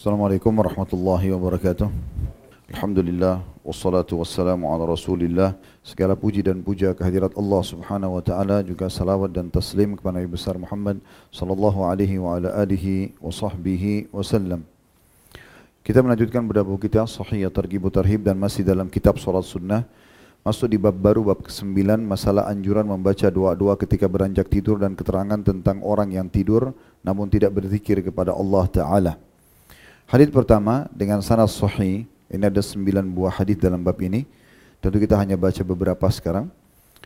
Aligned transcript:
Assalamualaikum 0.00 0.48
warahmatullahi 0.56 1.28
wabarakatuh. 1.28 1.92
Alhamdulillah 2.72 3.44
wassalatu 3.60 4.16
wassalamu 4.16 4.72
ala 4.72 4.88
Rasulillah. 4.88 5.60
Segala 5.84 6.16
puji 6.16 6.40
dan 6.40 6.64
puja 6.64 6.96
kehadirat 6.96 7.36
Allah 7.36 7.60
Subhanahu 7.60 8.16
wa 8.16 8.24
taala 8.24 8.64
juga 8.64 8.88
salawat 8.88 9.28
dan 9.28 9.52
taslim 9.52 10.00
kepada 10.00 10.16
Nabi 10.16 10.32
besar 10.32 10.56
Muhammad 10.56 11.04
sallallahu 11.28 11.84
alaihi 11.84 12.16
wa 12.16 12.40
ala 12.40 12.48
alihi 12.64 13.12
wa 13.20 13.28
sahbihi 13.28 14.08
wasallam. 14.08 14.64
Kita 15.84 16.00
melanjutkan 16.00 16.48
pada 16.48 16.64
buku 16.64 16.88
kita 16.88 17.04
Sahih 17.04 17.52
Targhib 17.52 17.84
Tarhib 17.92 18.24
dan 18.24 18.40
masih 18.40 18.64
dalam 18.64 18.88
kitab 18.88 19.20
Salat 19.20 19.44
Sunnah. 19.44 19.84
Masuk 20.40 20.72
di 20.72 20.80
bab 20.80 20.96
baru 20.96 21.28
bab 21.28 21.44
ke-9 21.44 21.76
masalah 22.00 22.48
anjuran 22.48 22.88
membaca 22.88 23.28
doa-doa 23.28 23.76
ketika 23.76 24.08
beranjak 24.08 24.48
tidur 24.48 24.80
dan 24.80 24.96
keterangan 24.96 25.44
tentang 25.44 25.84
orang 25.84 26.08
yang 26.08 26.32
tidur 26.32 26.72
namun 27.04 27.28
tidak 27.28 27.52
berzikir 27.52 28.00
kepada 28.00 28.32
Allah 28.32 28.64
taala. 28.64 29.14
Hadis 30.09 30.29
pertama 30.29 30.85
dengan 30.93 31.19
sanad 31.25 31.49
sahih, 31.49 32.05
ini 32.29 32.43
ada 32.45 32.61
sembilan 32.61 33.05
buah 33.09 33.41
hadis 33.41 33.57
dalam 33.57 33.81
bab 33.81 33.97
ini. 34.01 34.21
Tentu 34.77 35.01
kita 35.01 35.17
hanya 35.17 35.33
baca 35.33 35.61
beberapa 35.65 36.05
sekarang. 36.13 36.45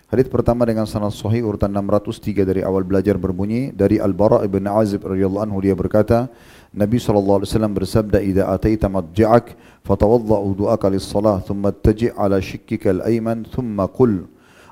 Hadis 0.09 0.26
pertama 0.26 0.66
dengan 0.66 0.90
sanad 0.90 1.13
sahih 1.13 1.45
urutan 1.45 1.70
603 1.70 2.41
dari 2.41 2.62
awal 2.66 2.81
belajar 2.81 3.13
berbunyi 3.16 3.70
dari 3.70 4.02
Al-Bara' 4.02 4.41
bin 4.49 4.66
Azib 4.66 5.05
radhiyallahu 5.05 5.45
anhu 5.45 5.62
dia 5.62 5.77
berkata, 5.77 6.26
Nabi 6.73 6.98
sallallahu 6.98 7.45
alaihi 7.45 7.49
wasallam 7.54 7.73
bersabda, 7.77 8.18
"Idza 8.20 8.44
ataita 8.49 8.90
madja'ak 8.90 9.54
fatawadda 9.86 10.38
wudu'aka 10.41 10.90
lis-salah, 10.90 11.45
thumma 11.45 11.70
taji' 11.70 12.13
ala 12.18 12.41
shikkika 12.41 12.90
al-ayman, 12.90 13.45
thumma 13.48 13.86
qul" 13.86 14.26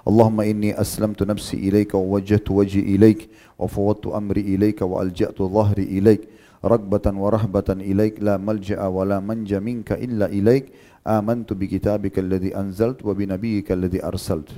اللهم 0.08 0.40
إني 0.40 0.72
أسلمت 0.80 1.28
نفسي 1.28 1.68
إليك 1.68 1.92
ووجهت 1.92 2.48
وجهي 2.48 2.96
إليك 2.96 3.28
وفوضت 3.60 4.08
أمري 4.08 4.56
إليك 4.56 4.80
وألجأت 4.80 5.36
ظهري 5.36 5.84
إليك 5.84 6.22
ragbatan 6.63 7.19
wa 7.19 7.29
rahbatan 7.29 7.83
ilaik 7.83 8.23
la 8.23 8.39
malja'a 8.39 8.87
wa 8.87 9.03
la 9.03 9.19
manja 9.19 9.59
minka 9.59 9.99
illa 9.99 10.31
ilaik 10.31 10.71
amantu 11.03 11.59
bi 11.59 11.67
kitabika 11.67 12.23
alladhi 12.23 12.55
anzalt 12.55 13.03
wa 13.03 13.13
bi 13.13 13.27
nabiyika 13.27 13.75
alladhi 13.75 13.99
arsalt 13.99 14.49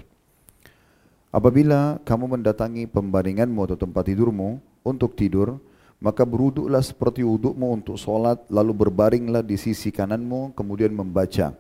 Apabila 1.35 1.99
kamu 2.07 2.39
mendatangi 2.39 2.87
pembaringanmu 2.87 3.67
atau 3.67 3.75
tempat 3.75 4.07
tidurmu 4.07 4.63
untuk 4.87 5.19
tidur, 5.19 5.59
maka 5.99 6.23
beruduklah 6.23 6.79
seperti 6.79 7.27
wudukmu 7.27 7.75
untuk 7.75 7.99
solat, 7.99 8.39
lalu 8.47 8.71
berbaringlah 8.71 9.43
di 9.43 9.59
sisi 9.59 9.91
kananmu, 9.91 10.55
kemudian 10.55 10.95
membaca. 10.95 11.51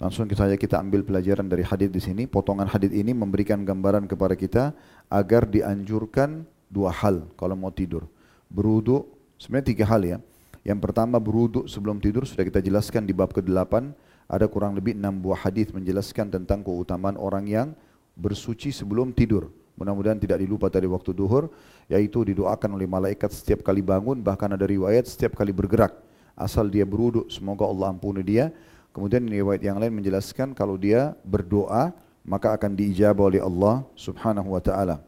Langsung 0.00 0.24
kita 0.24 0.48
saja 0.48 0.56
kita 0.56 0.80
ambil 0.80 1.04
pelajaran 1.04 1.44
dari 1.44 1.60
hadis 1.60 1.92
di 1.92 2.00
sini. 2.00 2.24
Potongan 2.24 2.64
hadis 2.64 2.88
ini 2.96 3.12
memberikan 3.12 3.60
gambaran 3.60 4.08
kepada 4.08 4.32
kita 4.32 4.72
agar 5.12 5.44
dianjurkan 5.44 6.40
dua 6.72 6.96
hal 6.96 7.28
kalau 7.36 7.52
mau 7.52 7.68
tidur. 7.68 8.08
Beruduk, 8.50 9.06
sebenarnya 9.38 9.66
tiga 9.70 9.84
hal 9.86 10.02
ya. 10.02 10.18
Yang 10.66 10.78
pertama 10.84 11.16
beruduk 11.16 11.70
sebelum 11.70 12.02
tidur 12.02 12.28
sudah 12.28 12.44
kita 12.44 12.60
jelaskan 12.60 13.08
di 13.08 13.14
bab 13.16 13.32
ke-8. 13.32 13.94
Ada 14.30 14.46
kurang 14.46 14.76
lebih 14.76 14.94
enam 14.94 15.18
buah 15.18 15.48
hadis 15.48 15.72
menjelaskan 15.72 16.30
tentang 16.30 16.62
keutamaan 16.62 17.16
orang 17.18 17.46
yang 17.48 17.68
bersuci 18.14 18.70
sebelum 18.70 19.10
tidur. 19.10 19.50
Mudah-mudahan 19.80 20.20
tidak 20.20 20.44
dilupa 20.44 20.68
tadi 20.68 20.84
waktu 20.84 21.16
duhur, 21.16 21.48
yaitu 21.88 22.20
didoakan 22.20 22.76
oleh 22.76 22.84
malaikat 22.84 23.32
setiap 23.32 23.64
kali 23.64 23.80
bangun, 23.80 24.20
bahkan 24.20 24.52
ada 24.52 24.68
riwayat 24.68 25.08
setiap 25.08 25.40
kali 25.40 25.56
bergerak. 25.56 25.96
Asal 26.36 26.68
dia 26.68 26.84
beruduk, 26.84 27.32
semoga 27.32 27.64
Allah 27.64 27.96
ampuni 27.96 28.20
dia. 28.20 28.52
Kemudian 28.92 29.24
riwayat 29.24 29.62
yang 29.64 29.80
lain 29.80 29.96
menjelaskan 29.96 30.52
kalau 30.52 30.76
dia 30.76 31.16
berdoa 31.24 31.94
maka 32.26 32.52
akan 32.52 32.76
diijabah 32.76 33.24
oleh 33.32 33.40
Allah 33.40 33.86
Subhanahu 33.96 34.52
wa 34.52 34.60
taala. 34.60 35.00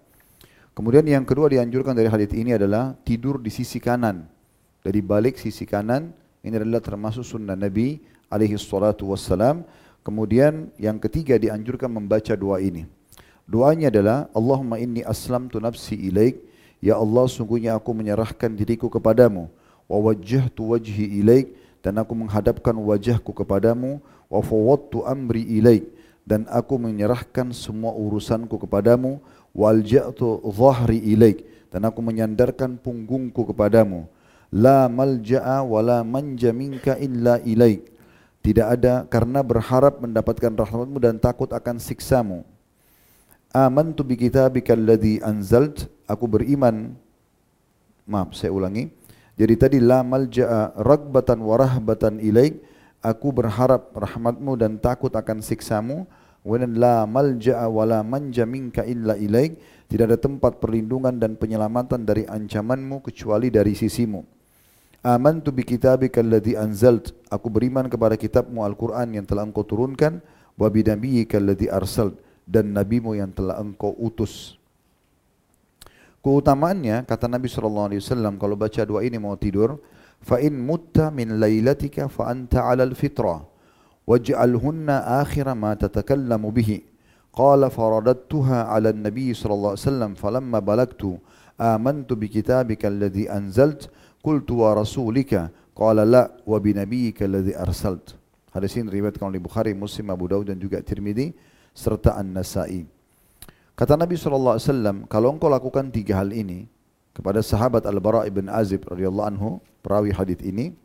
Kemudian 0.73 1.05
yang 1.05 1.29
kedua 1.29 1.53
dianjurkan 1.53 1.93
dari 1.93 2.09
hadis 2.09 2.33
ini 2.33 2.57
adalah 2.57 2.97
tidur 3.05 3.37
di 3.37 3.53
sisi 3.53 3.77
kanan. 3.77 4.25
Dari 4.81 5.05
balik 5.05 5.37
sisi 5.37 5.69
kanan 5.69 6.17
ini 6.41 6.57
adalah 6.57 6.81
termasuk 6.81 7.23
sunnah 7.23 7.55
Nabi 7.55 8.01
alaihi 8.33 8.57
salatu 8.57 9.13
wassalam. 9.13 9.69
Kemudian 10.01 10.73
yang 10.81 10.97
ketiga 10.97 11.37
dianjurkan 11.37 11.93
membaca 11.93 12.33
doa 12.35 12.59
ini. 12.59 12.89
Doanya 13.45 13.93
adalah 13.93 14.33
Allahumma 14.33 14.81
inni 14.81 15.05
aslamtu 15.05 15.61
nafsi 15.61 15.95
ilaik 15.95 16.41
ya 16.83 16.99
Allah 16.99 17.29
sungguhnya 17.29 17.79
aku 17.79 17.95
menyerahkan 17.95 18.51
diriku 18.51 18.91
kepadamu 18.91 19.47
wa 19.87 19.99
wajjahtu 20.09 20.75
wajhi 20.75 21.23
ilaik 21.23 21.55
dan 21.85 21.99
aku 22.01 22.17
menghadapkan 22.17 22.75
wajahku 22.75 23.31
kepadamu 23.31 24.03
wa 24.27 24.41
fawwadtu 24.43 25.07
amri 25.07 25.47
ilaik 25.47 25.87
dan 26.23 26.47
aku 26.51 26.79
menyerahkan 26.79 27.51
semua 27.51 27.95
urusanku 27.95 28.59
kepadamu 28.59 29.19
wa 29.53 29.73
alja'tu 29.73 30.41
dhahri 30.45 30.99
ilaik. 31.13 31.45
Dan 31.73 31.89
aku 31.89 32.05
menyandarkan 32.05 32.77
punggungku 32.77 33.49
kepadamu. 33.49 34.05
La 34.53 34.85
malja'a 34.93 35.65
wa 35.65 35.81
la 35.81 36.05
manja 36.05 36.53
minka 36.53 37.01
illa 37.01 37.41
ilaik. 37.41 37.89
Tidak 38.45 38.67
ada 38.67 39.09
karena 39.09 39.41
berharap 39.41 40.03
mendapatkan 40.03 40.53
rahmatmu 40.53 40.99
dan 41.01 41.17
takut 41.17 41.49
akan 41.49 41.81
siksamu. 41.81 42.45
Amantu 43.55 44.05
bi 44.05 44.21
kitabika 44.21 44.77
alladhi 44.77 45.25
anzalt. 45.25 45.89
Aku 46.05 46.29
beriman. 46.29 46.93
Maaf 48.05 48.37
saya 48.37 48.53
ulangi. 48.53 48.93
Jadi 49.41 49.55
tadi 49.57 49.79
la 49.81 50.05
malja'a 50.05 50.77
ragbatan 50.77 51.41
wa 51.41 51.57
rahbatan 51.57 52.21
ilaik. 52.21 52.61
Aku 53.01 53.33
berharap 53.33 53.97
rahmatmu 53.97 54.55
dan 54.61 54.77
takut 54.77 55.11
akan 55.11 55.41
siksamu 55.41 56.05
Kemudian 56.43 56.75
la 56.75 57.07
malja'a 57.07 57.71
wa 57.71 57.87
la 57.87 58.03
manja 58.03 58.43
minka 58.43 58.83
illa 58.83 59.15
ilaik 59.15 59.87
tidak 59.87 60.11
ada 60.11 60.19
tempat 60.19 60.59
perlindungan 60.59 61.15
dan 61.15 61.39
penyelamatan 61.39 62.03
dari 62.03 62.27
ancamanmu 62.27 62.99
kecuali 63.07 63.47
dari 63.47 63.79
sisimu. 63.79 64.27
Amantu 65.07 65.55
bi 65.55 65.63
kitabika 65.63 66.19
alladhi 66.19 66.59
anzalt 66.59 67.15
aku 67.31 67.47
beriman 67.47 67.87
kepada 67.87 68.19
kitabmu 68.19 68.63
Al-Qur'an 68.63 69.11
yang 69.15 69.27
telah 69.27 69.47
engkau 69.47 69.63
turunkan 69.63 70.19
wa 70.59 70.67
bi 70.67 70.83
nabiyyika 70.83 71.39
alladhi 71.39 71.71
arsalt 71.71 72.19
dan 72.43 72.75
nabimu 72.75 73.15
yang 73.15 73.31
telah 73.31 73.63
engkau 73.63 73.95
utus. 73.99 74.59
Keutamaannya 76.23 77.03
kata 77.07 77.27
Nabi 77.27 77.51
sallallahu 77.51 77.87
alaihi 77.91 78.03
wasallam 78.03 78.39
kalau 78.39 78.55
baca 78.55 78.83
doa 78.87 79.03
ini 79.03 79.19
mau 79.19 79.35
tidur, 79.35 79.83
fa 80.23 80.39
in 80.39 80.55
mutta 80.55 81.11
min 81.11 81.39
lailatika 81.39 82.07
fa 82.07 82.31
anta 82.31 82.63
'ala 82.63 82.87
al-fitrah 82.87 83.52
tatakallamu 85.79 86.51
bihi. 86.51 86.85
Qala 87.33 87.73
faradadtuha 87.73 88.69
'ala 88.69 88.93
an-nabi 88.93 89.33
sallallahu 89.33 89.73
alaihi 89.73 89.87
wasallam 89.89 90.13
falamma 90.21 90.61
balagtu 90.61 91.17
amantu 91.57 92.13
bi 92.19 92.29
kitabika 92.29 92.93
alladhi 92.93 93.25
anzalt 93.25 93.89
qultu 94.21 94.61
wa 94.61 94.77
rasulika 94.77 95.49
qala 95.73 96.05
la 96.05 96.29
wa 96.45 96.59
bi 96.61 96.77
nabiyyika 96.77 97.25
alladhi 97.25 97.57
arsalt. 97.57 98.21
Hadis 98.53 98.77
ini 98.77 98.93
riwayatkan 98.93 99.33
oleh 99.33 99.41
Bukhari, 99.41 99.73
Muslim, 99.73 100.13
Abu 100.13 100.29
Daud 100.29 100.53
dan 100.53 100.61
juga 100.61 100.85
Tirmidzi 100.85 101.33
serta 101.73 102.21
An-Nasai. 102.21 102.85
Kata 103.73 103.97
Nabi 103.97 104.21
SAW, 104.21 104.61
kalau 105.09 105.33
engkau 105.33 105.49
lakukan 105.49 105.89
tiga 105.89 106.21
hal 106.21 106.37
ini 106.37 106.69
kepada 107.17 107.41
sahabat 107.41 107.89
Al-Bara' 107.89 108.29
ibn 108.29 108.53
Azib 108.53 108.85
radhiyallahu 108.85 109.29
anhu, 109.33 109.49
perawi 109.81 110.13
hadis 110.13 110.37
ini, 110.45 110.77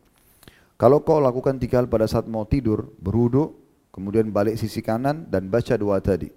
kalau 0.77 1.01
kau 1.01 1.17
lakukan 1.17 1.57
tiga 1.57 1.81
hal 1.81 1.89
pada 1.89 2.05
saat 2.05 2.29
mau 2.29 2.45
tidur, 2.45 2.93
beruduk, 3.01 3.57
kemudian 3.89 4.29
balik 4.29 4.61
sisi 4.61 4.85
kanan 4.85 5.25
dan 5.25 5.49
baca 5.49 5.73
doa 5.73 5.97
tadi. 5.97 6.29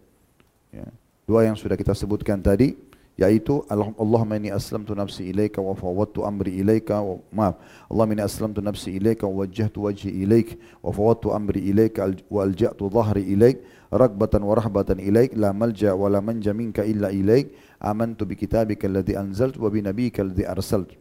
Ya. 0.72 0.88
Doa 1.28 1.44
yang 1.44 1.60
sudah 1.60 1.76
kita 1.76 1.92
sebutkan 1.92 2.40
tadi, 2.40 2.72
yaitu 3.20 3.60
Allahumma 3.68 4.40
inni 4.40 4.48
aslamtu 4.48 4.96
nafsi 4.96 5.28
ilaika 5.28 5.60
wa 5.60 5.76
fawwadtu 5.76 6.24
amri 6.24 6.56
ilaika 6.56 7.04
wa 7.04 7.20
maaf 7.28 7.60
Allahumma 7.92 8.16
inni 8.16 8.24
aslamtu 8.24 8.64
nafsi 8.64 8.96
ilaika 8.96 9.28
wa 9.28 9.44
wajjahtu 9.44 9.84
wajhi 9.84 10.08
ilaik 10.24 10.56
wa 10.80 10.88
fawwadtu 10.88 11.36
amri 11.36 11.60
ilaika 11.60 12.08
wa 12.32 12.48
alja'tu 12.48 12.88
dhahri 12.88 13.28
ilaik 13.28 13.60
ragbatan 13.92 14.40
wa 14.40 14.56
rahbatan 14.56 15.04
ilaik 15.04 15.36
la 15.36 15.52
malja 15.52 15.92
wa 15.92 16.08
la 16.08 16.24
manja 16.24 16.56
minka 16.56 16.80
illa 16.80 17.12
ilaik 17.12 17.52
amantu 17.76 18.24
bi 18.24 18.40
kitabika 18.40 18.88
alladhi 18.88 19.20
anzalt 19.20 19.60
wa 19.60 19.68
bi 19.68 19.84
nabiyyika 19.84 20.24
alladhi 20.24 20.48
arsalt 20.48 20.96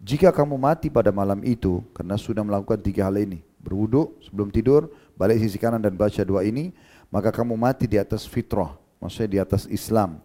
jika 0.00 0.32
kamu 0.32 0.56
mati 0.56 0.88
pada 0.88 1.12
malam 1.12 1.44
itu 1.44 1.84
karena 1.92 2.16
sudah 2.16 2.40
melakukan 2.40 2.80
tiga 2.80 3.06
hal 3.06 3.20
ini 3.20 3.44
berwudu 3.60 4.16
sebelum 4.24 4.48
tidur 4.48 4.88
balik 5.14 5.38
sisi 5.38 5.60
kanan 5.60 5.80
dan 5.80 5.92
baca 5.92 6.24
doa 6.24 6.40
ini 6.42 6.72
maka 7.12 7.28
kamu 7.28 7.54
mati 7.54 7.84
di 7.84 8.00
atas 8.00 8.24
fitrah 8.24 8.74
maksudnya 8.98 9.28
di 9.28 9.38
atas 9.38 9.68
Islam 9.68 10.20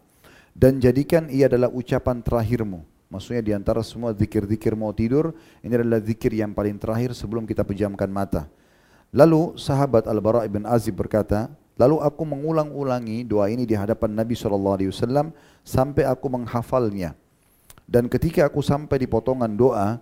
dan 0.56 0.80
jadikan 0.80 1.28
ia 1.28 1.52
adalah 1.52 1.68
ucapan 1.68 2.24
terakhirmu. 2.24 2.80
Maksudnya 3.12 3.44
di 3.44 3.52
antara 3.52 3.84
semua 3.84 4.16
zikir-zikir 4.16 4.72
mau 4.74 4.96
tidur, 4.96 5.36
ini 5.60 5.76
adalah 5.76 6.00
zikir 6.00 6.32
yang 6.32 6.56
paling 6.56 6.80
terakhir 6.80 7.12
sebelum 7.12 7.44
kita 7.44 7.68
pejamkan 7.68 8.08
mata. 8.08 8.48
Lalu 9.12 9.60
sahabat 9.60 10.08
Al-Bara' 10.08 10.48
ibn 10.48 10.64
Azib 10.64 10.96
berkata, 10.96 11.52
lalu 11.76 12.00
aku 12.00 12.24
mengulang-ulangi 12.24 13.28
doa 13.28 13.52
ini 13.52 13.68
di 13.68 13.76
hadapan 13.76 14.16
Nabi 14.16 14.32
SAW 14.32 14.80
sampai 15.62 16.08
aku 16.08 16.26
menghafalnya. 16.32 17.20
Dan 17.86 18.10
ketika 18.10 18.50
aku 18.50 18.66
sampai 18.66 19.02
di 19.02 19.08
potongan 19.08 19.54
doa, 19.54 20.02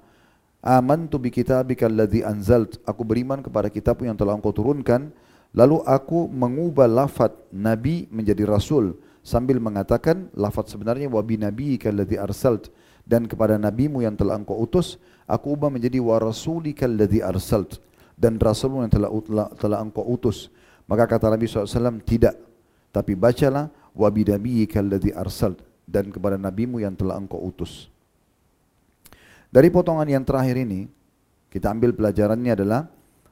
Amantu 0.63 1.19
bi 1.19 1.27
kitabika 1.27 1.91
alladhi 1.91 2.23
anzalt. 2.23 2.79
Aku 2.87 3.03
beriman 3.03 3.43
kepada 3.43 3.67
kitabmu 3.67 4.07
yang 4.07 4.15
telah 4.15 4.39
engkau 4.39 4.55
turunkan. 4.55 5.11
Lalu 5.51 5.83
aku 5.83 6.31
mengubah 6.31 6.87
lafaz 6.87 7.35
Nabi 7.51 8.07
menjadi 8.07 8.47
Rasul 8.47 8.95
sambil 9.19 9.59
mengatakan 9.59 10.31
lafaz 10.33 10.71
sebenarnya 10.71 11.11
wa 11.11 11.19
bi 11.19 11.35
nabiyyika 11.35 11.91
alladhi 11.91 12.15
arsalt 12.15 12.71
dan 13.03 13.27
kepada 13.27 13.59
nabimu 13.59 14.01
yang 14.01 14.15
telah 14.15 14.39
engkau 14.39 14.55
utus 14.57 14.97
aku 15.27 15.53
ubah 15.53 15.69
menjadi 15.69 16.01
wa 16.01 16.17
rasulika 16.17 16.89
alladhi 16.89 17.21
arsalt 17.21 17.77
dan 18.17 18.39
rasulmu 18.41 18.81
yang 18.81 18.91
telah, 18.91 19.11
telah, 19.11 19.47
telah 19.53 19.77
engkau 19.83 20.07
utus. 20.07 20.47
Maka 20.87 21.05
kata 21.05 21.27
Nabi 21.27 21.45
SAW, 21.45 22.01
tidak. 22.07 22.39
Tapi 22.89 23.13
bacalah 23.19 23.67
wa 23.93 24.07
bidabiyika 24.07 24.79
alladhi 24.79 25.11
arsalt 25.11 25.72
dan 25.92 26.12
kepada 26.12 26.36
nabimu 26.36 26.80
yang 26.82 26.92
telah 26.92 27.16
engkau 27.16 27.40
utus. 27.40 27.88
Dari 29.48 29.72
potongan 29.72 30.04
yang 30.04 30.24
terakhir 30.28 30.60
ini, 30.60 30.84
kita 31.48 31.72
ambil 31.72 31.96
pelajarannya 31.96 32.52
adalah 32.52 32.84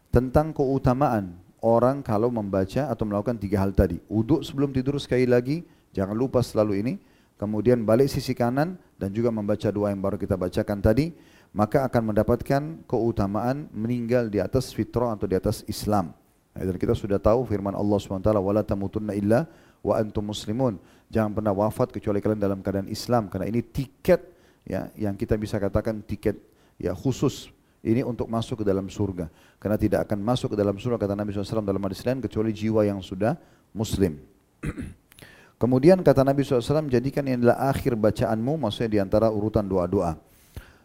tentang 0.08 0.56
keutamaan 0.56 1.36
orang 1.60 2.00
kalau 2.00 2.32
membaca 2.32 2.88
atau 2.88 3.04
melakukan 3.04 3.36
tiga 3.36 3.60
hal 3.60 3.76
tadi. 3.76 4.00
Uduk 4.08 4.40
sebelum 4.40 4.72
tidur 4.72 4.96
sekali 4.96 5.28
lagi, 5.28 5.60
jangan 5.92 6.16
lupa 6.16 6.40
selalu 6.40 6.80
ini. 6.80 6.94
Kemudian 7.36 7.84
balik 7.84 8.08
sisi 8.08 8.32
kanan 8.32 8.80
dan 8.96 9.12
juga 9.12 9.28
membaca 9.28 9.68
doa 9.68 9.92
yang 9.92 10.00
baru 10.00 10.16
kita 10.16 10.40
bacakan 10.40 10.80
tadi. 10.80 11.12
Maka 11.52 11.84
akan 11.88 12.12
mendapatkan 12.12 12.62
keutamaan 12.84 13.68
meninggal 13.72 14.28
di 14.28 14.40
atas 14.40 14.72
fitrah 14.72 15.16
atau 15.16 15.28
di 15.28 15.36
atas 15.36 15.64
Islam. 15.68 16.12
Dan 16.56 16.80
kita 16.80 16.96
sudah 16.96 17.20
tahu 17.20 17.44
firman 17.44 17.76
Allah 17.76 17.96
SWT, 18.00 18.28
وَلَا 18.32 18.64
تَمُتُنَّ 18.64 19.12
إِلَّا 19.12 19.40
wa 19.81 19.97
antum 19.97 20.25
muslimun. 20.25 20.77
Jangan 21.11 21.35
pernah 21.35 21.51
wafat 21.51 21.91
kecuali 21.91 22.23
kalian 22.23 22.39
dalam 22.39 22.59
keadaan 22.63 22.87
Islam 22.87 23.27
karena 23.27 23.49
ini 23.51 23.59
tiket 23.59 24.23
ya 24.63 24.87
yang 24.95 25.19
kita 25.19 25.35
bisa 25.35 25.59
katakan 25.59 25.99
tiket 26.05 26.39
ya 26.79 26.95
khusus 26.95 27.51
ini 27.81 28.05
untuk 28.05 28.29
masuk 28.29 28.61
ke 28.61 28.65
dalam 28.65 28.87
surga. 28.87 29.27
Karena 29.57 29.77
tidak 29.77 30.05
akan 30.07 30.21
masuk 30.21 30.53
ke 30.53 30.57
dalam 30.57 30.77
surga 30.77 30.97
kata 31.01 31.13
Nabi 31.17 31.33
SAW 31.33 31.65
dalam 31.65 31.81
hadis 31.81 32.05
lain 32.05 32.21
kecuali 32.21 32.53
jiwa 32.53 32.85
yang 32.85 33.01
sudah 33.01 33.35
muslim. 33.73 34.21
Kemudian 35.61 36.01
kata 36.01 36.25
Nabi 36.25 36.41
SAW 36.45 36.89
jadikan 36.89 37.25
ini 37.25 37.41
adalah 37.41 37.69
akhir 37.69 37.93
bacaanmu 37.93 38.65
maksudnya 38.65 38.89
di 38.89 38.99
antara 39.01 39.29
urutan 39.29 39.65
doa-doa. 39.65 40.17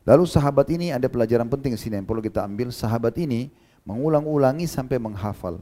Lalu 0.07 0.25
sahabat 0.29 0.71
ini 0.71 0.95
ada 0.95 1.11
pelajaran 1.11 1.49
penting 1.49 1.75
di 1.75 1.81
sini 1.81 1.99
yang 2.01 2.07
perlu 2.09 2.23
kita 2.23 2.45
ambil. 2.45 2.71
Sahabat 2.71 3.17
ini 3.19 3.53
mengulang-ulangi 3.85 4.65
sampai 4.65 4.97
menghafal. 5.03 5.61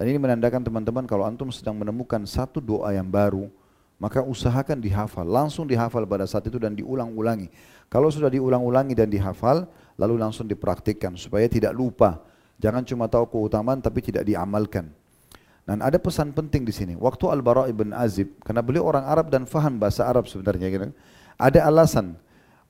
Dan 0.00 0.08
ini 0.08 0.16
menandakan 0.16 0.64
teman-teman 0.64 1.04
kalau 1.04 1.28
antum 1.28 1.52
sedang 1.52 1.76
menemukan 1.76 2.24
satu 2.24 2.56
doa 2.56 2.88
yang 2.88 3.04
baru, 3.04 3.52
maka 4.00 4.24
usahakan 4.24 4.80
dihafal. 4.80 5.28
Langsung 5.28 5.68
dihafal 5.68 6.08
pada 6.08 6.24
saat 6.24 6.48
itu 6.48 6.56
dan 6.56 6.72
diulang-ulangi. 6.72 7.52
Kalau 7.92 8.08
sudah 8.08 8.32
diulang-ulangi 8.32 8.96
dan 8.96 9.12
dihafal, 9.12 9.68
lalu 10.00 10.16
langsung 10.16 10.48
dipraktikkan 10.48 11.20
supaya 11.20 11.44
tidak 11.52 11.76
lupa. 11.76 12.16
Jangan 12.56 12.80
cuma 12.88 13.12
tahu 13.12 13.28
keutamaan 13.28 13.84
tapi 13.84 14.00
tidak 14.00 14.24
diamalkan. 14.24 14.88
Dan 15.68 15.84
ada 15.84 16.00
pesan 16.00 16.32
penting 16.32 16.64
di 16.64 16.72
sini. 16.72 16.96
Waktu 16.96 17.28
Al-Bara' 17.28 17.68
ibn 17.68 17.92
Azib, 17.92 18.40
karena 18.40 18.64
beliau 18.64 18.88
orang 18.88 19.04
Arab 19.04 19.28
dan 19.28 19.44
faham 19.44 19.76
bahasa 19.76 20.08
Arab 20.08 20.24
sebenarnya. 20.32 20.96
Ada 21.36 21.68
alasan. 21.68 22.16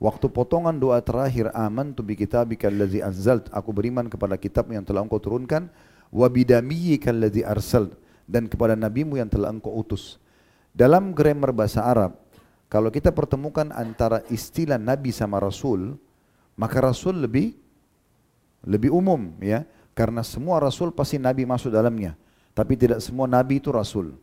Waktu 0.03 0.35
potongan 0.35 0.75
doa 0.82 0.99
terakhir, 0.99 1.55
aman 1.55 1.94
tu 1.94 2.03
bi 2.03 2.19
kitabika 2.19 2.67
allazi 2.67 3.06
anzalt, 3.06 3.47
aku 3.55 3.71
beriman 3.71 4.11
kepada 4.11 4.35
kitab 4.35 4.67
yang 4.75 4.82
telah 4.82 5.06
engkau 5.06 5.23
turunkan, 5.23 5.71
wa 6.10 6.26
bidamiyyika 6.26 7.14
allazi 7.14 7.42
arsalt, 7.46 7.94
dan 8.26 8.46
kepada 8.46 8.74
nabimu 8.78 9.18
yang 9.18 9.30
telah 9.30 9.50
engkau 9.50 9.74
utus. 9.74 10.18
Dalam 10.70 11.10
grammar 11.10 11.50
bahasa 11.50 11.82
Arab, 11.82 12.14
kalau 12.70 12.90
kita 12.94 13.10
pertemukan 13.10 13.74
antara 13.74 14.22
istilah 14.30 14.78
Nabi 14.78 15.10
sama 15.10 15.42
Rasul, 15.42 15.98
maka 16.54 16.78
Rasul 16.78 17.26
lebih 17.26 17.58
lebih 18.62 18.94
umum 18.94 19.34
ya, 19.42 19.66
karena 19.96 20.22
semua 20.22 20.62
Rasul 20.62 20.94
pasti 20.94 21.18
Nabi 21.18 21.42
masuk 21.42 21.74
dalamnya. 21.74 22.14
Tapi 22.54 22.74
tidak 22.78 23.02
semua 23.02 23.26
Nabi 23.26 23.58
itu 23.58 23.70
Rasul. 23.74 24.14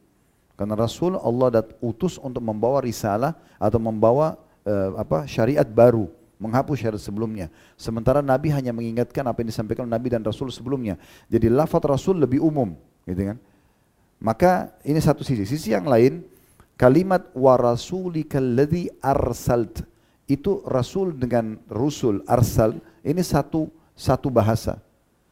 Karena 0.58 0.74
Rasul 0.74 1.20
Allah 1.22 1.62
dat 1.62 1.68
utus 1.84 2.18
untuk 2.18 2.42
membawa 2.42 2.82
risalah 2.82 3.38
atau 3.62 3.78
membawa 3.78 4.40
uh, 4.66 4.98
apa 4.98 5.30
syariat 5.30 5.66
baru, 5.66 6.10
menghapus 6.38 6.78
syariat 6.82 7.02
sebelumnya. 7.02 7.50
Sementara 7.76 8.22
Nabi 8.22 8.54
hanya 8.54 8.72
mengingatkan 8.72 9.26
apa 9.26 9.42
yang 9.42 9.50
disampaikan 9.50 9.86
Nabi 9.90 10.14
dan 10.14 10.22
Rasul 10.22 10.50
sebelumnya. 10.54 10.96
Jadi 11.30 11.50
lafaz 11.50 11.84
Rasul 11.86 12.22
lebih 12.22 12.42
umum, 12.42 12.78
gitu 13.06 13.34
kan? 13.34 13.38
Maka 14.18 14.74
ini 14.82 14.98
satu 14.98 15.22
sisi. 15.22 15.46
Sisi 15.46 15.74
yang 15.74 15.86
lain, 15.86 16.26
kalimat 16.78 17.30
wa 17.34 17.58
rasulikal 17.58 18.46
ladzi 18.46 18.88
arsalt 19.02 19.82
itu 20.30 20.62
rasul 20.70 21.18
dengan 21.18 21.58
rusul 21.68 22.22
arsal 22.30 22.78
ini 23.02 23.26
satu 23.26 23.68
satu 23.98 24.30
bahasa 24.30 24.78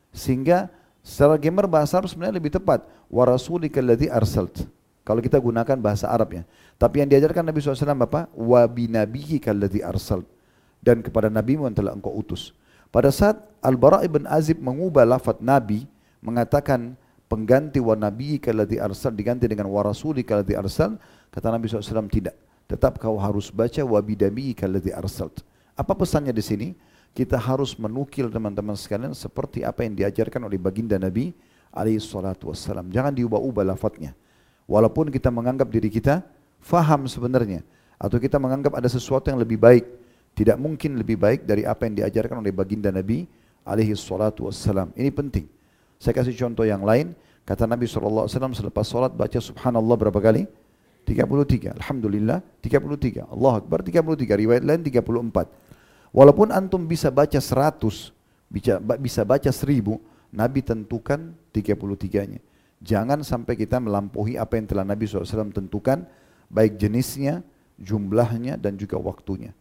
sehingga 0.10 0.74
secara 1.06 1.38
gamer 1.38 1.70
bahasa 1.70 2.02
Arab 2.02 2.10
sebenarnya 2.10 2.42
lebih 2.42 2.58
tepat 2.58 2.82
wa 3.12 3.24
rasulikal 3.30 3.86
ladzi 3.86 4.10
arsalt 4.10 4.66
kalau 5.06 5.22
kita 5.22 5.38
gunakan 5.38 5.78
bahasa 5.78 6.10
Arab 6.10 6.42
ya 6.42 6.44
tapi 6.82 7.06
yang 7.06 7.10
diajarkan 7.12 7.46
Nabi 7.46 7.62
SAW 7.62 7.94
apa 7.94 8.26
wa 8.34 8.62
binabiyyikal 8.66 9.54
ladzi 9.54 9.86
arsalt 9.86 10.26
dan 10.86 11.02
kepada 11.02 11.34
nabimu 11.34 11.66
yang 11.66 11.74
telah 11.74 11.98
engkau 11.98 12.14
utus 12.14 12.54
pada 12.94 13.10
saat 13.10 13.42
Al-Bara' 13.66 14.06
ibn 14.06 14.30
Azib 14.30 14.62
mengubah 14.62 15.04
lafaz 15.04 15.42
nabi 15.42 15.90
mengatakan 16.22 16.94
pengganti 17.26 17.82
wa 17.82 17.98
nabiyyikal 17.98 18.54
ladzi 18.54 18.78
arsal 18.78 19.18
diganti 19.18 19.50
dengan 19.50 19.66
wa 19.74 19.82
rasulikal 19.82 20.46
ladzi 20.46 20.54
arsal 20.54 20.96
Kata 21.36 21.52
Nabi 21.52 21.68
SAW 21.68 22.08
tidak. 22.08 22.40
Tetap 22.64 22.96
kau 22.96 23.20
harus 23.20 23.52
baca 23.52 23.84
wabidami 23.84 24.56
kalladhi 24.56 24.96
arsalt. 24.96 25.44
Apa 25.76 25.92
pesannya 25.92 26.32
di 26.32 26.40
sini? 26.40 26.68
Kita 27.12 27.36
harus 27.36 27.76
menukil 27.76 28.32
teman-teman 28.32 28.80
sekalian 28.80 29.12
seperti 29.12 29.68
apa 29.68 29.84
yang 29.84 30.00
diajarkan 30.00 30.48
oleh 30.48 30.56
baginda 30.56 30.96
Nabi 30.96 31.36
wassalam. 31.76 32.88
Jangan 32.88 33.12
diubah-ubah 33.12 33.68
lafadznya. 33.68 34.16
Walaupun 34.64 35.12
kita 35.12 35.28
menganggap 35.28 35.68
diri 35.68 35.92
kita 35.92 36.24
faham 36.64 37.04
sebenarnya. 37.04 37.68
Atau 38.00 38.16
kita 38.16 38.40
menganggap 38.40 38.72
ada 38.80 38.88
sesuatu 38.88 39.28
yang 39.28 39.40
lebih 39.40 39.60
baik. 39.60 39.84
Tidak 40.36 40.60
mungkin 40.60 41.00
lebih 41.00 41.16
baik 41.16 41.48
dari 41.48 41.64
apa 41.64 41.88
yang 41.88 42.04
diajarkan 42.04 42.44
oleh 42.44 42.52
baginda 42.52 42.92
Nabi 42.92 43.24
alaihi 43.64 43.96
salatu 43.96 44.52
wassalam. 44.52 44.92
Ini 44.94 45.10
penting. 45.10 45.48
Saya 45.96 46.12
kasih 46.12 46.36
contoh 46.36 46.68
yang 46.68 46.84
lain. 46.84 47.16
Kata 47.46 47.70
Nabi 47.70 47.86
SAW 47.86 48.26
selepas 48.28 48.84
solat 48.84 49.14
baca 49.14 49.38
subhanallah 49.38 49.96
berapa 49.96 50.18
kali? 50.20 50.44
33. 51.06 51.78
Alhamdulillah 51.78 52.42
33. 52.60 53.32
Allah 53.32 53.54
Akbar 53.62 53.80
33. 53.86 54.42
Riwayat 54.44 54.64
lain 54.66 54.82
34. 54.82 56.12
Walaupun 56.16 56.50
antum 56.50 56.84
bisa 56.84 57.14
baca 57.14 57.38
100, 57.38 58.12
bisa, 58.50 58.80
bisa 58.80 59.22
baca 59.28 59.52
1000, 59.52 60.00
Nabi 60.32 60.60
tentukan 60.64 61.36
33-nya. 61.52 62.40
Jangan 62.80 63.20
sampai 63.24 63.56
kita 63.56 63.80
melampaui 63.80 64.36
apa 64.36 64.60
yang 64.60 64.68
telah 64.68 64.84
Nabi 64.88 65.08
SAW 65.08 65.52
tentukan, 65.52 66.08
baik 66.52 66.80
jenisnya, 66.80 67.44
jumlahnya, 67.80 68.56
dan 68.60 68.76
juga 68.76 68.96
waktunya. 69.00 69.52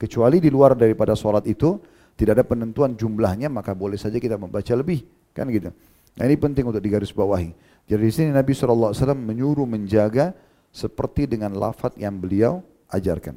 Kecuali 0.00 0.40
di 0.40 0.48
luar 0.48 0.72
daripada 0.72 1.12
sholat 1.12 1.44
itu, 1.44 1.76
tidak 2.16 2.40
ada 2.40 2.44
penentuan 2.48 2.96
jumlahnya, 2.96 3.52
maka 3.52 3.76
boleh 3.76 4.00
saja 4.00 4.16
kita 4.16 4.40
membaca 4.40 4.72
lebih. 4.72 5.04
Kan 5.36 5.52
gitu. 5.52 5.68
Nah 6.16 6.24
ini 6.24 6.40
penting 6.40 6.64
untuk 6.64 6.80
digarisbawahi. 6.80 7.52
Jadi 7.84 8.02
di 8.02 8.12
sini 8.12 8.30
Nabi 8.32 8.56
SAW 8.56 8.96
menyuruh 9.12 9.68
menjaga 9.68 10.32
seperti 10.72 11.28
dengan 11.28 11.52
lafaz 11.52 11.92
yang 12.00 12.16
beliau 12.16 12.64
ajarkan. 12.88 13.36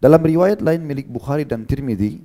Dalam 0.00 0.20
riwayat 0.24 0.64
lain 0.64 0.80
milik 0.80 1.06
Bukhari 1.12 1.44
dan 1.44 1.68
Tirmidzi 1.68 2.24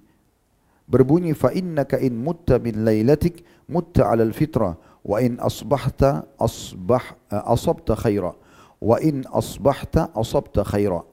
berbunyi 0.88 1.36
fa 1.36 1.52
innaka 1.52 2.00
in 2.00 2.16
mutta 2.16 2.56
min 2.56 2.88
lailatik 2.88 3.44
mutta 3.68 4.08
'ala 4.08 4.24
al-fitra 4.24 4.80
wa 5.04 5.18
in 5.20 5.36
asbahta 5.44 6.24
asbah 6.40 7.04
asabta 7.28 8.00
khaira 8.00 8.32
wa 8.80 8.96
in 9.04 9.28
asbahta 9.28 10.08
asabta 10.16 10.64
khaira. 10.64 11.04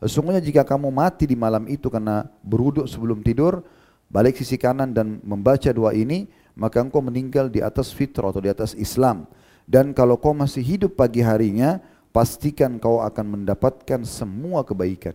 Sesungguhnya 0.00 0.40
jika 0.40 0.64
kamu 0.64 0.88
mati 0.88 1.28
di 1.28 1.36
malam 1.36 1.68
itu 1.68 1.92
karena 1.92 2.24
beruduk 2.40 2.88
sebelum 2.88 3.20
tidur, 3.20 3.60
balik 4.08 4.40
sisi 4.40 4.56
kanan 4.56 4.96
dan 4.96 5.20
membaca 5.20 5.68
doa 5.68 5.92
ini, 5.92 6.24
maka 6.56 6.80
engkau 6.80 7.04
meninggal 7.04 7.52
di 7.52 7.60
atas 7.60 7.92
fitrah 7.92 8.32
atau 8.32 8.40
di 8.40 8.48
atas 8.48 8.72
Islam. 8.80 9.28
Dan 9.68 9.92
kalau 9.92 10.16
kau 10.16 10.32
masih 10.32 10.64
hidup 10.64 10.96
pagi 10.96 11.20
harinya, 11.20 11.78
pastikan 12.16 12.80
kau 12.80 13.04
akan 13.04 13.38
mendapatkan 13.38 14.00
semua 14.08 14.64
kebaikan. 14.64 15.14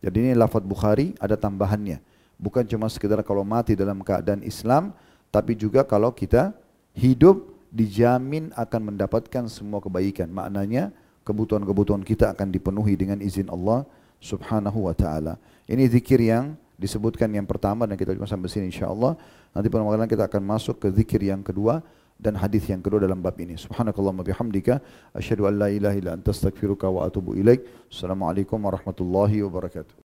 Jadi 0.00 0.16
ini 0.16 0.32
lafaz 0.32 0.64
Bukhari 0.64 1.12
ada 1.20 1.36
tambahannya. 1.36 2.00
Bukan 2.40 2.64
cuma 2.64 2.88
sekedar 2.88 3.20
kalau 3.20 3.44
mati 3.44 3.76
dalam 3.76 4.00
keadaan 4.00 4.40
Islam, 4.40 4.96
tapi 5.28 5.52
juga 5.52 5.84
kalau 5.84 6.08
kita 6.08 6.56
hidup 6.96 7.52
dijamin 7.68 8.48
akan 8.56 8.94
mendapatkan 8.94 9.44
semua 9.46 9.78
kebaikan. 9.84 10.32
Maknanya 10.32 10.88
kebutuhan-kebutuhan 11.24 12.02
kita 12.02 12.32
akan 12.32 12.48
dipenuhi 12.50 12.96
dengan 12.96 13.20
izin 13.20 13.48
Allah 13.52 13.84
Subhanahu 14.20 14.88
wa 14.88 14.94
taala. 14.94 15.40
Ini 15.64 15.88
zikir 15.88 16.20
yang 16.20 16.56
disebutkan 16.80 17.28
yang 17.32 17.44
pertama 17.44 17.84
dan 17.84 17.96
kita 17.96 18.16
cuma 18.16 18.28
sampai 18.28 18.48
sini 18.48 18.72
insyaallah. 18.72 19.16
Nanti 19.52 19.66
pada 19.68 20.06
kita 20.08 20.24
akan 20.28 20.42
masuk 20.44 20.80
ke 20.80 20.88
zikir 20.92 21.20
yang 21.20 21.44
kedua 21.44 21.84
dan 22.20 22.36
hadis 22.36 22.68
yang 22.68 22.84
kedua 22.84 23.00
dalam 23.00 23.24
bab 23.24 23.36
ini. 23.40 23.56
Subhanakallahumma 23.56 24.24
bihamdika 24.24 24.80
asyhadu 25.16 25.48
an 25.48 25.56
la 25.56 25.68
ilaha 25.72 25.96
illa 25.96 26.12
anta 26.16 26.30
astaghfiruka 26.36 26.86
wa 26.88 27.08
atubu 27.08 27.32
ilaik. 27.36 27.64
Assalamualaikum 27.88 28.60
warahmatullahi 28.60 29.40
wabarakatuh. 29.44 29.96